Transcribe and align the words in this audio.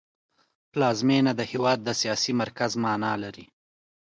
پلازمېنه 0.71 1.31
د 1.35 1.41
هېواد 1.51 1.79
د 1.83 1.89
سیاسي 2.01 2.31
مرکز 2.41 2.71
مانا 2.83 3.13
لري 3.23 3.45